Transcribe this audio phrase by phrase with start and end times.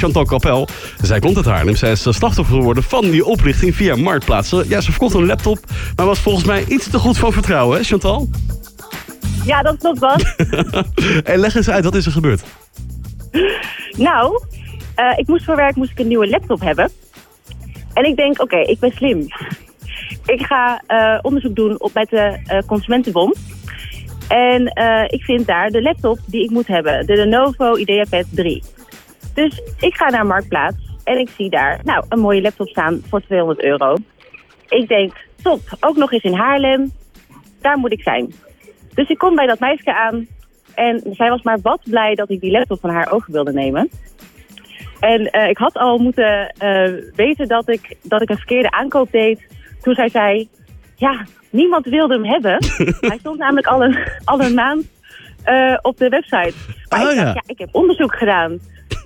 [0.00, 0.68] Chantal Capel.
[1.02, 1.76] Zij komt uit Haarlem.
[1.76, 4.50] Zij is slachtoffer geworden van die oplichting via Marktplaats.
[4.50, 5.58] Ja, ze verkocht een laptop,
[5.96, 8.28] maar was volgens mij iets te goed van vertrouwen, hè Chantal?
[9.44, 10.16] Ja, dat klopt wel.
[11.32, 12.42] en leg eens uit, wat is er gebeurd?
[13.96, 14.42] Nou,
[14.96, 16.90] uh, ik moest voor werk moest ik een nieuwe laptop hebben.
[17.92, 19.26] En ik denk, oké, ik ben slim.
[20.26, 23.38] Ik ga uh, onderzoek doen op, bij de uh, Consumentenbond.
[24.28, 24.66] En
[25.06, 27.06] ik vind daar de laptop die ik moet hebben.
[27.06, 28.62] De Lenovo IdeaPad 3.
[29.34, 33.20] Dus ik ga naar Marktplaats en ik zie daar nou, een mooie laptop staan voor
[33.20, 33.96] 200 euro.
[34.68, 35.12] Ik denk,
[35.42, 36.92] top, ook nog eens in Haarlem.
[37.60, 38.32] Daar moet ik zijn.
[38.94, 40.26] Dus ik kom bij dat meisje aan
[40.74, 43.90] en zij was maar wat blij dat ik die laptop van haar over wilde nemen.
[45.00, 49.10] En uh, ik had al moeten uh, weten dat ik, dat ik een verkeerde aankoop
[49.10, 49.46] deed
[49.82, 50.48] toen zij zei...
[50.96, 52.56] Ja, niemand wilde hem hebben.
[53.10, 54.84] Hij stond namelijk al een, al een maand
[55.46, 56.54] uh, op de website.
[56.88, 57.42] Maar oh, ik, dacht, ja.
[57.46, 58.58] ik heb onderzoek gedaan.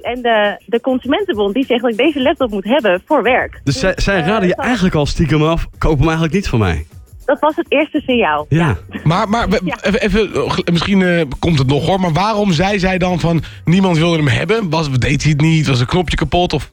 [0.05, 3.61] En de, de Consumentenbond die zegt dat ik deze laptop moet hebben voor werk.
[3.65, 6.87] Dus, zij, zij raden je eigenlijk al stiekem af, koop hem eigenlijk niet van mij.
[7.25, 8.47] Dat was het eerste signaal.
[8.49, 8.77] Ja.
[9.05, 9.77] Maar, maar Ja.
[9.83, 10.31] even, even,
[10.73, 14.29] misschien eh, komt het nog hoor, maar waarom zei zij dan van niemand wilde hem
[14.29, 14.71] hebben?
[14.71, 15.67] Was, deed hij het niet?
[15.67, 16.53] Was een knopje kapot?
[16.53, 16.73] Of...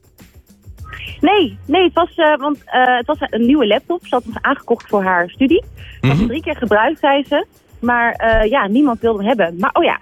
[1.21, 4.07] Nee, nee, het was, eh, want, eh, het was een nieuwe laptop.
[4.07, 5.63] Ze had hem aangekocht voor haar studie.
[6.01, 7.45] Ze had hem drie keer gebruikt, zei ze.
[7.79, 9.55] Maar eh, ja, niemand wilde hem hebben.
[9.59, 9.99] Maar oh ja,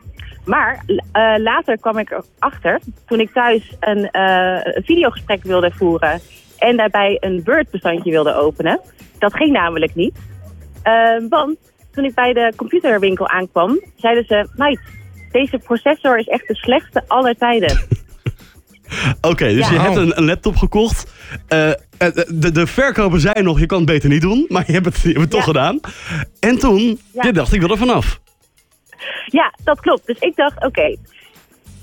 [0.50, 6.19] maar eh, later kwam ik erachter, toen ik thuis een, eh, een videogesprek wilde voeren
[6.58, 8.80] en daarbij een Word-bestandje wilde openen.
[9.20, 10.17] Dat ging namelijk niet.
[10.83, 10.94] Eh,
[11.30, 11.58] want
[11.92, 14.47] toen ik bij de computerwinkel aankwam, zeiden ze...
[14.55, 14.80] Meid,
[15.31, 17.80] deze processor is echt de slechtste aller tijden.
[19.22, 19.73] Oké, dus Ja.
[19.73, 21.11] je hebt een, een laptop gekocht.
[21.47, 21.72] Eh,
[22.33, 24.45] de, de verkoper zei nog, je kan het beter niet doen.
[24.47, 25.80] Maar je hebt het, je hebt het toch gedaan.
[26.39, 27.23] En toen, Ja.
[27.23, 28.20] je dacht, ik wil er vanaf.
[29.25, 30.05] Ja, dat klopt.
[30.05, 30.95] Dus ik dacht, oké,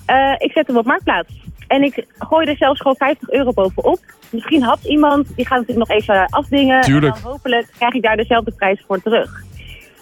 [0.06, 1.45] eh, ik zet hem op Marktplaats.
[1.67, 3.98] En ik gooi er zelfs gewoon 50 euro bovenop.
[4.31, 6.81] Misschien had iemand, die gaat natuurlijk nog even afdingen.
[6.81, 7.17] Tuurlijk.
[7.17, 9.44] En dan hopelijk krijg ik daar dezelfde prijs voor terug.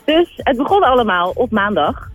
[0.04, 2.12] Dus het begon allemaal op maandag.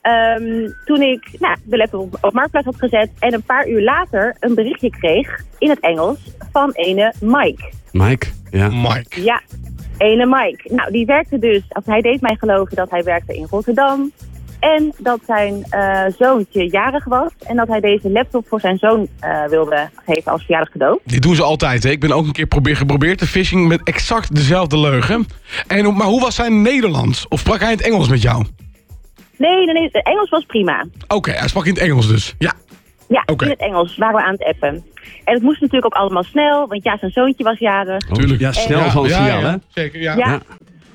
[0.00, 3.10] Ehm, toen ik nou, de laptop op, op Marktplaats had gezet.
[3.18, 6.18] En een paar uur later een berichtje kreeg in het Engels
[6.52, 7.72] van ene Mike.
[7.92, 8.68] Mike, ja.
[8.68, 9.22] Mike.
[9.22, 9.40] Ja,
[9.98, 10.74] ene Mike.
[10.74, 14.12] Nou, die werkte dus, of hij deed mij geloven dat hij werkte in Rotterdam.
[14.60, 17.30] En dat zijn eh, zoontje jarig was.
[17.46, 20.98] En dat hij deze laptop voor zijn zoon eh, wilde geven als verjaardag cadeau.
[21.04, 21.82] Dit doen ze altijd.
[21.82, 21.90] Hè?
[21.90, 25.26] Ik ben ook een keer probeer, geprobeerd te phishing met exact dezelfde leugen.
[25.66, 27.28] En, maar hoe was zijn Nederlands?
[27.28, 28.44] Of sprak hij in het Engels met jou?
[29.36, 30.86] Nee, nee, nee, het Engels was prima.
[31.08, 32.34] Oké, hij sprak in het Engels dus.
[32.38, 32.52] Ja.
[33.08, 33.44] Ja, Oké.
[33.44, 34.84] in het Engels waren we aan het appen.
[35.24, 38.06] En het moest natuurlijk ook allemaal snel, want ja, zijn zoontje was jarig.
[38.06, 38.40] Tuurlijk.
[38.40, 39.50] Ja, snel Ja, van ja, signaal, ja.
[39.50, 39.56] hè?
[39.68, 40.16] Zeker, ja.
[40.16, 40.40] Ja, Ja.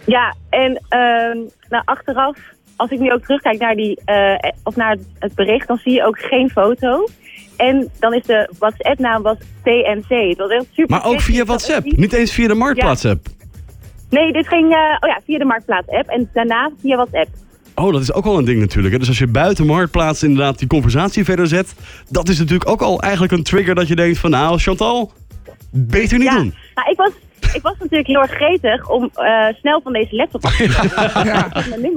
[0.06, 0.34] ja.
[0.50, 1.38] en ehm,
[1.70, 2.38] nou, achteraf,
[2.76, 6.06] als ik nu ook terugkijk naar, die, eh, of naar het bericht, dan zie je
[6.06, 7.08] ook geen foto.
[7.58, 10.10] En dan is de WhatsApp-naam was TNC.
[10.10, 11.86] Het was echt super Maar ook via WhatsApp.
[11.86, 13.28] Niet eens via de Marktplaats-app.
[14.10, 17.28] Nee, dit ging eh, oh ja, via de Marktplaats-app en daarna via WhatsApp.
[17.76, 18.94] Oh, dat is ook wel een ding natuurlijk.
[18.94, 19.00] Hè?
[19.00, 21.76] Dus als je buiten Marktplaats inderdaad die conversatie verder zet...
[22.10, 24.30] dat is natuurlijk ook al eigenlijk een trigger dat je denkt van...
[24.30, 25.12] nou, Chantal,
[25.74, 26.54] beter niet ja, doen.
[26.76, 27.12] nou, ik was,
[27.54, 31.26] ik was natuurlijk heel erg gretig om eh, snel van deze laptop af te gaan.
[31.26, 31.48] ja.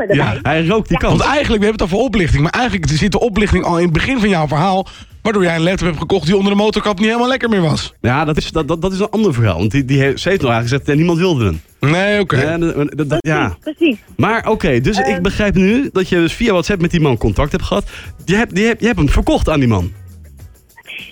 [0.09, 1.09] Ja, hij rookt die Ja.
[1.09, 2.43] Want eigenlijk, we hebben het over oplichting.
[2.43, 4.87] Maar eigenlijk zit de oplichting al in het begin van jouw verhaal.
[5.23, 7.95] Waardoor jij een laptop hebt gekocht die onder de motorkap niet helemaal lekker meer was.
[8.01, 9.59] Ja, dat is, dat, dat, dat is een ander verhaal.
[9.59, 11.61] Want die, die heeft, ze heeft nog eigenlijk gezegd, eh, niemand wilde hem.
[11.93, 12.41] Nee, oké.
[12.41, 12.75] Ja,
[13.19, 13.57] ja.
[13.61, 13.97] Precies.
[14.17, 15.11] Maar oké, dus Ehm.
[15.15, 17.85] ik begrijp nu dat je dus via WhatsApp met die man contact hebt gehad.
[18.25, 19.93] Je hebt, je hebt, je hebt hem verkocht aan die man.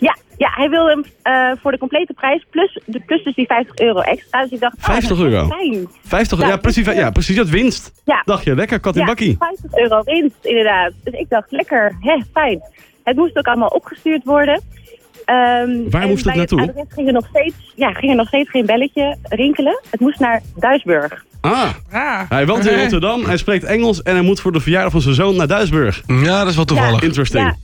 [0.01, 3.47] Ja, ja, hij wil hem eh, voor de complete prijs plus, de, plus dus die
[3.47, 4.43] 50 euro extra.
[4.43, 5.47] Dus ik dacht, oh, 50 dat is euro?
[5.47, 5.89] Fijn.
[6.05, 7.93] 50 Ja, ja, precies, ja, precies, dat winst.
[8.05, 8.23] Ja.
[8.25, 9.37] Dacht je, lekker, kat in Ja, bakkie.
[9.39, 10.93] 50 euro winst, inderdaad.
[11.05, 12.61] Dus ik dacht, lekker, hè, fijn.
[13.05, 14.63] Het moest ook allemaal opgestuurd worden.
[15.25, 16.61] Ehm, Waar en moest het naartoe?
[16.61, 19.81] adres ging er, nog steeds, ja, ging er nog steeds geen belletje rinkelen.
[19.91, 21.25] Het moest naar Duisburg.
[21.41, 22.79] Ah, Ah, hij woont in.
[22.81, 26.03] Rotterdam, hij spreekt Engels en hij moet voor de verjaardag van zijn zoon naar Duisburg.
[26.07, 27.03] Ja, dat is wel toevallig.
[27.03, 27.57] Interesting.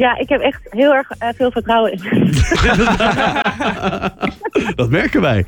[0.00, 0.18] Ja.
[0.18, 2.00] Ik heb echt heel erg eh, veel vertrouwen in.
[4.80, 5.44] dat merken wij.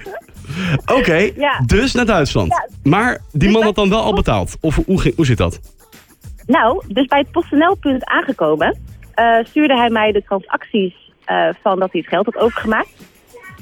[0.87, 1.61] Oké, Ja.
[1.67, 2.49] dus naar Duitsland.
[2.51, 2.69] Ja.
[2.91, 4.57] Maar die Dus man had dan wel al betaald?
[4.61, 5.61] Of hoe, ging, hoe zit dat?
[6.47, 8.79] nou, dus bij het PostNL-punt aangekomen,
[9.15, 10.95] eh, stuurde hij mij de transacties
[11.25, 12.89] eh, van dat hij het geld had overgemaakt.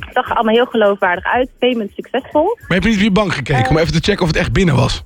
[0.01, 1.51] Het zag er allemaal heel geloofwaardig uit.
[1.59, 2.57] Payment succesvol.
[2.61, 4.53] Maar heb je niet op je bank gekeken om even te checken of het echt
[4.53, 5.05] binnen was?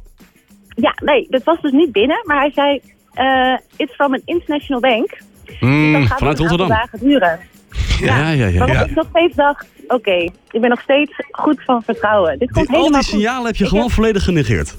[0.69, 2.21] Ja, nee, dat was dus niet binnen.
[2.25, 2.81] Maar hij zei,
[3.15, 5.19] eh it's from an international bank.
[5.47, 6.69] Dus Hmm, dat gaat vanuit aantal Rotterdam.
[6.69, 7.39] dagen duren.
[8.01, 8.67] Ja, ja, ja.
[8.67, 8.85] Ja.
[8.85, 10.11] ik nog steeds dacht, oké,
[10.51, 12.39] ik ben nog steeds goed van vertrouwen.
[12.39, 13.21] Dit komt Die, al helemaal die goed.
[13.21, 14.77] signalen heb je Ik gewoon heb- volledig genegeerd.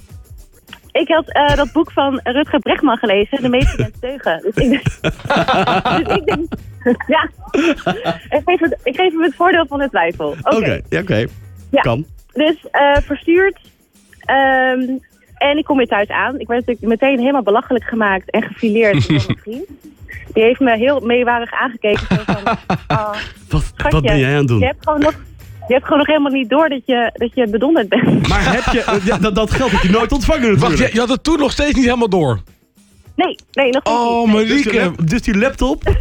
[0.91, 4.41] Ik had eh, dat boek van Rutger Bregman gelezen, De meeste mensen deugen.
[4.41, 4.83] Dus ik,
[6.05, 6.53] dus ik denk,
[7.07, 7.29] ja.
[8.29, 10.35] ik, geef het, ik geef hem het voordeel van de twijfel.
[10.43, 10.81] Oké.
[10.99, 11.25] Oké.
[11.71, 11.81] Ja.
[11.81, 12.05] Kan.
[12.33, 13.59] Dus eh, verstuurd.
[14.19, 14.81] Ehm,
[15.37, 16.39] en ik kom weer thuis aan.
[16.39, 19.65] Ik werd natuurlijk meteen helemaal belachelijk gemaakt en gefileerd door mijn vriend.
[20.33, 22.07] Die heeft me heel meewarig aangekeken.
[22.07, 22.57] Zo van,
[22.97, 23.15] oh,
[23.49, 24.59] Wat, schatje, wat ben jij aan het doen?
[24.59, 25.13] Je hebt gewoon nog,
[25.67, 28.27] je hebt gewoon nog helemaal niet door dat je, dat je bedonderd bent.
[28.27, 30.87] Maar heb je, ja, dat, dat geld heb je nooit ontvangen Wacht, natuurlijk.
[30.87, 32.39] je, je had het toen nog steeds niet helemaal door.
[33.15, 34.35] Nee, nee, nog steeds Oh, niet.
[34.35, 34.45] Nee.
[34.45, 35.03] dus, die Marieke.
[35.03, 35.83] dus die laptop,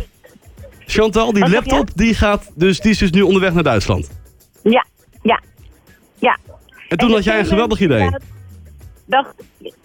[0.86, 4.10] Chantal, die laptop, die, gaat, dus, die is dus nu onderweg naar Duitsland.
[4.62, 4.86] Ja,
[5.22, 5.40] ja,
[6.18, 6.36] ja.
[6.88, 8.08] En toen En had jij een geweldig idee.
[9.06, 9.34] Dacht,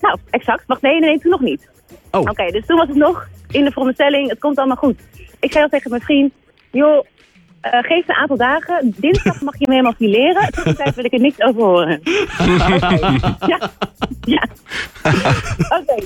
[0.02, 0.64] nou, exact.
[0.68, 1.70] Wacht, nee, nee, nee, toen nog niet.
[2.12, 5.00] Oh, Oké, dus toen was het nog in de veronderstelling, het komt allemaal goed.
[5.40, 6.34] Ik zei al tegen mijn vriend,
[6.72, 7.06] joh,
[7.62, 8.94] eh, geef een aantal dagen.
[8.98, 10.51] Dinsdag mag je me helemaal fileren.
[10.51, 12.01] Tot die tijd wil ik er niks over horen.
[13.48, 13.69] Ja,
[14.22, 14.44] ja.
[15.80, 16.06] Oké.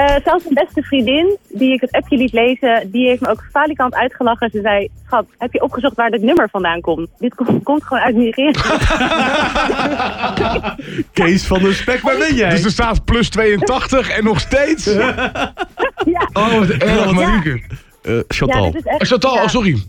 [0.00, 3.44] Eh, zelfs mijn beste vriendin, die ik het appje liet lezen, die heeft me ook
[3.50, 4.50] falikant uitgelachen.
[4.50, 7.08] Ze zei, schat, heb je opgezocht waar dit nummer vandaan komt?
[7.18, 8.52] Dit komt, komt gewoon uit Nigeria.
[11.12, 12.50] Kees van der Spek, waar ben jij?
[12.50, 14.84] Dus er staat plus 82 en nog steeds.
[14.84, 16.28] ja.
[16.32, 17.60] Oh, wat erg, Marieke.
[18.02, 18.72] Eh, ja, Chantal.
[18.74, 19.00] is echt...
[19.00, 19.42] Oh, Chantal, ja.
[19.42, 19.82] oh, sorry.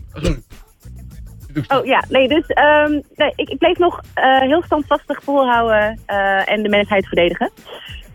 [1.68, 6.52] Oh ja, nee, dus ehm, nee, ik, ik bleef nog eh, heel standvastig volhouden eh,
[6.52, 7.50] en de mensheid verdedigen.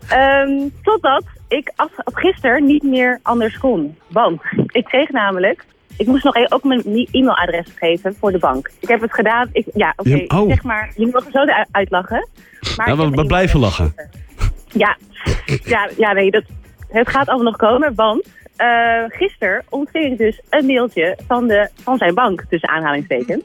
[0.07, 3.97] Ehm, totdat ik af, gisteren niet meer anders kon.
[4.07, 5.65] Want ik kreeg namelijk,
[5.97, 8.71] ik moest nog even ook mijn e-mailadres geven voor de bank.
[8.79, 10.47] Ik heb het gedaan, ik, ja oké, Ja, oh.
[10.47, 12.27] zeg maar, je mag er zo uitlachen.
[12.77, 13.93] Maar Ja, ik we, blijven lachen.
[14.67, 14.97] Ja,
[15.73, 16.43] ja, ja nee, dat,
[16.87, 21.69] het gaat allemaal nog komen, want eh gisteren ontving ik dus een mailtje van, de,
[21.83, 23.41] van zijn bank, tussen aanhalingstekens.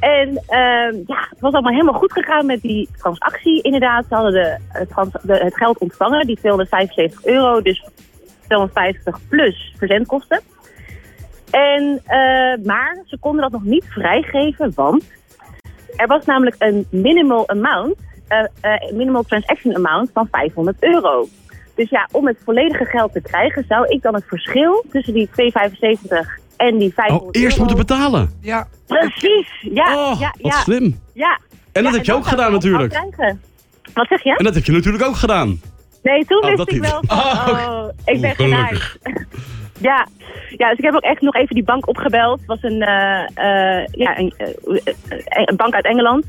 [0.00, 3.62] En ehm, ja, het was allemaal helemaal goed gegaan met die transactie.
[3.62, 4.58] Inderdaad, ze hadden de,
[5.22, 7.88] de, het geld ontvangen, die 275 euro, dus
[8.46, 10.40] 250 plus verzendkosten.
[11.50, 15.04] En, eh, maar ze konden dat nog niet vrijgeven, want
[15.96, 17.96] er was namelijk een minimal amount,
[18.28, 21.28] eh, eh, minimal transaction amount van 500 euro.
[21.74, 25.28] Dus ja, om het volledige geld te krijgen, zou ik dan het verschil tussen die
[25.32, 27.68] 275 en die 500 Oh, eerst euro...
[27.70, 28.30] moeten betalen.
[28.40, 28.68] Ja.
[28.86, 31.00] Precies, ja, Oh, ja, wat ja, slim.
[31.14, 31.38] ja.
[31.72, 32.92] En dat Ja, heb je ook gedaan natuurlijk.
[32.92, 33.40] wel krijgen.
[33.94, 34.36] Wat zeg je?
[34.36, 35.60] En dat heb je natuurlijk ook gedaan.
[36.02, 36.90] Nee, toen Oh, wist ik niet.
[36.90, 38.36] wel van, Oh, oh, ik ben Gelukkig.
[38.36, 38.98] genaaid.
[39.88, 40.06] ja.
[40.56, 42.38] ja, dus ik heb ook echt nog even die bank opgebeld.
[42.38, 44.94] Het was een, eh, eh, ja, een, eh,
[45.44, 46.24] een bank uit Engeland.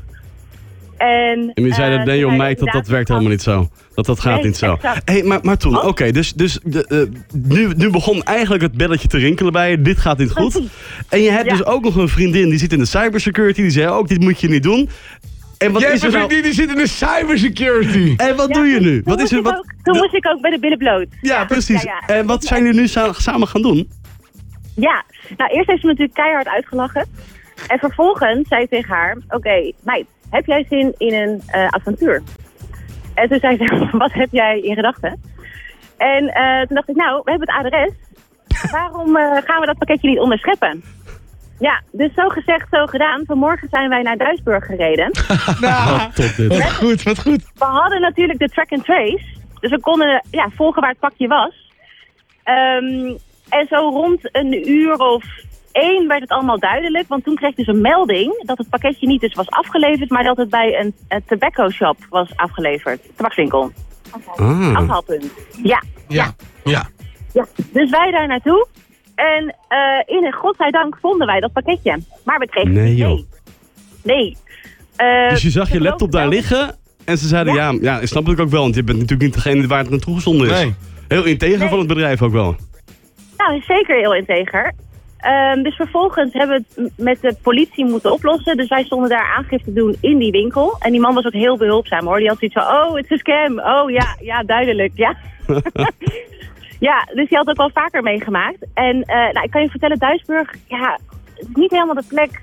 [1.00, 3.68] En, En die zeiden, eh, nee joh meid, dat, dat werkt helemaal niet zo.
[3.94, 4.72] Dat, dat gaat Nee, niet zo.
[4.74, 5.08] exact.
[5.10, 5.86] Hey, maar, maar toen, Oh.
[5.86, 6.98] oké, dus, dus de, eh,
[7.42, 9.82] nu, nu begon eigenlijk het belletje te rinkelen bij je.
[9.82, 10.60] Dit gaat niet goed.
[11.08, 11.50] En je hebt Ja.
[11.56, 13.60] dus ook nog een vriendin die zit in de cybersecurity.
[13.60, 14.88] Die zei ook, dit moet je niet doen.
[15.58, 16.32] En wat Jij is hebt er een nou...
[16.32, 18.14] vriendin die zit in de cybersecurity.
[18.16, 19.02] En wat Ja, doe je nu?
[19.02, 19.54] Toen, Wat is moest, er, ik wat...
[19.56, 21.06] ook, toen moest ik ook bij de billen bloot.
[21.20, 21.82] Ja, precies.
[21.82, 22.14] Ja, ja.
[22.14, 23.88] En wat zijn jullie nu sa- samen gaan doen?
[24.76, 25.04] Ja,
[25.36, 27.06] nou eerst heeft ze me natuurlijk keihard uitgelachen.
[27.66, 32.22] En vervolgens zei ik tegen haar, oké, meid, heb jij zin in een eh, avontuur?
[33.14, 35.20] En toen zei ze, wat heb jij in gedachten?
[35.96, 37.92] En eh, toen dacht ik, nou, we hebben het adres.
[38.70, 40.82] Waarom eh, gaan we dat pakketje niet onderscheppen?
[41.58, 43.22] Ja, dus zo gezegd, zo gedaan.
[43.26, 45.10] Vanmorgen zijn wij naar Duisburg gereden.
[45.60, 46.48] Wat tot dit.
[46.48, 47.42] Wat goed, wat goed.
[47.54, 49.24] We hadden natuurlijk de track and trace.
[49.60, 51.72] Dus we konden ja, volgen waar het pakje was.
[52.42, 53.16] Ehm,
[53.48, 55.24] en zo rond een uur of
[55.72, 57.08] één werd het allemaal duidelijk.
[57.08, 60.10] Want toen kreeg ik dus een melding dat het pakketje niet dus was afgeleverd...
[60.10, 63.00] maar dat het bij een, een tobacco shop was afgeleverd.
[63.16, 63.72] Tabakswinkel.
[64.36, 64.74] Ah.
[64.76, 65.26] Afhaalpunt.
[65.62, 66.34] Ja, Ja,
[66.64, 66.88] ja.
[67.32, 67.46] ja.
[67.72, 68.66] Dus wij daar naartoe.
[69.14, 71.98] En eh in godzijdank vonden wij dat pakketje.
[72.24, 73.10] Maar we kregen Nee, het joh.
[73.10, 73.26] niet
[74.02, 74.16] mee.
[74.16, 74.36] Nee.
[74.96, 76.76] Eh, Dus je zag je laptop daar liggen.
[77.04, 77.78] En ze zeiden, ja, Ja.
[77.80, 78.62] ja, ik snap ik ook wel.
[78.62, 80.52] Want je bent natuurlijk niet degene waar het naartoe gezonden is.
[80.52, 80.74] Nee.
[81.08, 81.68] Heel integer Nee.
[81.68, 82.56] van het bedrijf ook wel.
[83.36, 84.72] Nou, zeker heel integer.
[85.20, 88.56] Ehm, dus vervolgens hebben we het met de politie moeten oplossen.
[88.56, 90.76] Dus wij stonden daar aangifte te doen in die winkel.
[90.78, 92.18] En die man was ook heel behulpzaam hoor.
[92.18, 93.58] Die had zoiets van, oh, het is een scam.
[93.58, 95.16] Oh ja, ja, duidelijk, ja.
[96.88, 98.66] ja, dus die had ook al vaker meegemaakt.
[98.74, 100.98] En eh, nou, ik kan je vertellen, Duisburg, ja,
[101.34, 102.40] het is niet helemaal de plek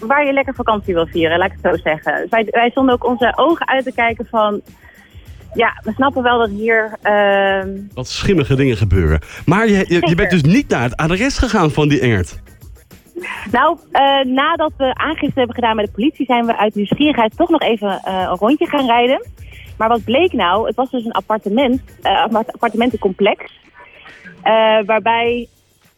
[0.00, 2.20] waar je lekker vakantie wil vieren, laat ik het zo zeggen.
[2.20, 4.62] Dus wij, wij stonden ook onze ogen uit te kijken van...
[5.54, 6.96] Ja, we snappen wel dat hier...
[7.02, 9.20] ehm, Wat schimmige dingen gebeuren.
[9.46, 12.40] Maar je, je, je bent dus niet naar het adres gegaan van die Engert.
[13.50, 17.48] Nou, eh, nadat we aangifte hebben gedaan bij de politie, zijn we uit nieuwsgierigheid toch
[17.48, 19.26] nog even eh, een rondje gaan rijden.
[19.76, 20.66] Maar wat bleek nou?
[20.66, 23.56] Het was dus een appartement, eh, appart- appartementencomplex.
[24.86, 25.48] waarbij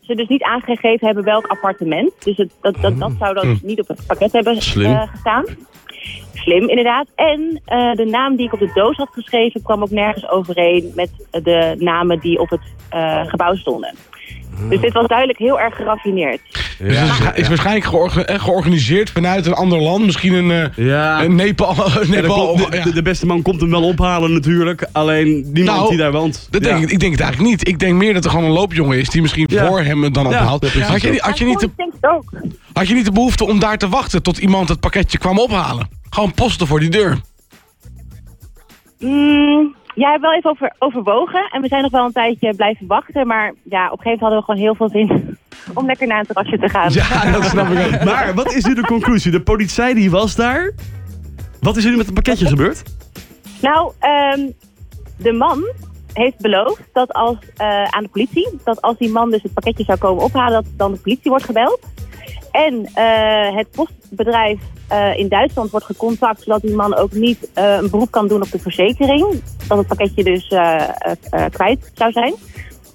[0.00, 2.12] ze dus niet aangegeven hebben welk appartement.
[2.24, 5.44] Dus het, dat, dat, dat zou dan niet op het pakket hebben gestaan.
[6.42, 7.06] Slim, inderdaad.
[7.14, 10.92] En eh, de naam die ik op de doos had geschreven kwam ook nergens overeen
[10.94, 13.94] met de namen die op het eh, gebouw stonden.
[14.68, 16.40] Dus dit was duidelijk heel erg geraffineerd.
[16.78, 20.04] Dus het is, is waarschijnlijk georga- eh, georganiseerd vanuit een ander land.
[20.04, 21.22] Misschien een, eh, Ja.
[21.24, 21.74] een Nepal.
[22.08, 22.84] Nepal komt- de, ja.
[22.84, 24.88] de- de beste man komt hem wel ophalen natuurlijk.
[24.92, 26.48] Alleen niemand Nou, die daar woont.
[26.50, 26.68] Dat Ja.
[26.70, 27.68] denk ik, ik denk het eigenlijk niet.
[27.68, 29.66] Ik denk meer dat er gewoon een loopjongen is die misschien Ja.
[29.66, 30.62] voor hem het dan Ja, ophaalt.
[30.62, 31.70] had, je, had, je niet de,
[32.72, 35.88] had je niet de behoefte om daar te wachten tot iemand het pakketje kwam ophalen?
[36.10, 37.20] Gewoon posten voor die deur.
[38.98, 41.48] Mm, ja, ik heb wel even over, overwogen.
[41.52, 43.26] En we zijn nog wel een tijdje blijven wachten.
[43.26, 45.38] Maar ja, op een gegeven moment hadden we gewoon heel veel zin
[45.78, 46.92] om lekker naar een terrasje te gaan.
[46.92, 48.04] Ja, dat snap ik ook.
[48.04, 49.30] Maar wat is nu de conclusie?
[49.30, 50.72] De politie die was daar.
[51.60, 52.82] Wat is er nu met het pakketje gebeurd?
[53.60, 54.40] Nou, ehm,
[55.16, 55.64] de man
[56.12, 59.84] heeft beloofd dat als, eh, aan de politie, dat als die man dus het pakketje
[59.84, 61.80] zou komen ophalen, dat dan de politie wordt gebeld.
[62.50, 67.78] En eh, het postbedrijf eh, in Duitsland wordt gecontact, zodat die man ook niet eh,
[67.80, 69.42] een beroep kan doen op de verzekering.
[69.68, 70.48] Dat het pakketje dus
[71.50, 72.34] kwijt zou zijn.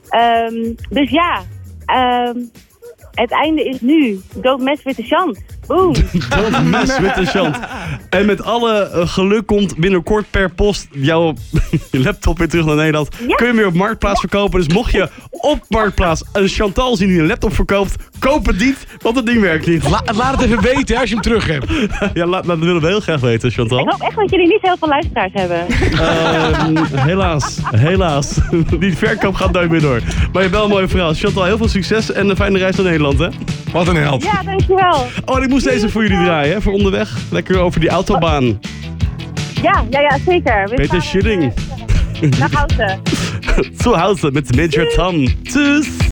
[0.10, 1.42] Ehm, dus ja,
[1.86, 2.40] ehm,
[3.12, 4.20] het einde is nu.
[4.36, 5.42] Don't mess with chance.
[5.68, 5.94] Boom.
[6.52, 7.58] Dat mes met de chant.
[8.10, 11.34] En met alle eh, geluk komt binnenkort per post jouw
[11.92, 13.08] laptop weer terug naar Nederland.
[13.28, 13.36] Ja.
[13.36, 14.60] Kun je hem weer op Marktplaats verkopen.
[14.64, 18.78] Dus mocht je op Marktplaats een Chantal zien die een laptop verkoopt, koop het niet,
[19.02, 19.90] want het ding werkt niet.
[19.90, 21.66] La- laat het even weten als je hem terug hebt.
[22.14, 23.78] Ja, laat, dat willen we heel graag weten, Ik Chantal.
[23.78, 25.66] hoop echt dat jullie niet heel veel luisteraars hebben.
[25.92, 28.38] Ehm, helaas, helaas.
[28.80, 30.00] Die verkoop gaat nooit meer door.
[30.06, 31.14] Maar je hebt wel een mooie verhaal.
[31.14, 33.28] Chantal, heel veel succes en een fijne reis naar Nederland, hè?
[33.72, 34.24] Wat een held.
[34.24, 35.08] Ja, dankjewel.
[35.26, 36.62] Oh, ik moest deze voor jullie draaien, hè?
[36.62, 37.18] Voor onderweg.
[37.32, 38.60] Lekker over die autobaan.
[39.62, 40.68] Ja, ja, ja, zeker.
[40.70, 41.54] We Peter gaan, Schilling.
[42.22, 43.00] eh, Naar Houten.
[43.82, 45.26] Zu Hause met Major Tom.
[45.44, 46.04] Tschüss.